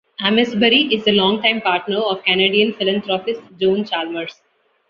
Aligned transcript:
Amesbury 0.19 0.85
is 0.91 1.05
the 1.05 1.11
long-time 1.11 1.61
partner 1.61 1.97
of 1.99 2.23
Canadian 2.23 2.73
philanthropist 2.73 3.39
Joan 3.59 3.85
Chalmers. 3.85 4.41